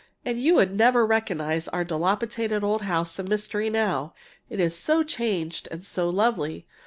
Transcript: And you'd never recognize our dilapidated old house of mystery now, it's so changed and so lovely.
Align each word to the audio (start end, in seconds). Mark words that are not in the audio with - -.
And 0.25 0.41
you'd 0.41 0.75
never 0.75 1.05
recognize 1.05 1.67
our 1.67 1.83
dilapidated 1.83 2.63
old 2.63 2.81
house 2.81 3.19
of 3.19 3.27
mystery 3.27 3.69
now, 3.69 4.15
it's 4.49 4.75
so 4.75 5.03
changed 5.03 5.67
and 5.69 5.85
so 5.85 6.09
lovely. 6.09 6.65